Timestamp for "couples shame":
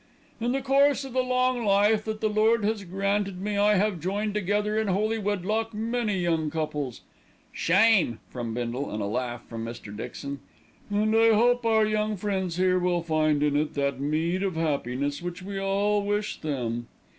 6.49-8.17